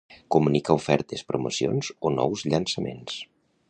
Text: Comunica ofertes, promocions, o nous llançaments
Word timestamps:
Comunica 0.35 0.77
ofertes, 0.79 1.23
promocions, 1.35 1.93
o 2.09 2.15
nous 2.17 2.47
llançaments 2.53 3.25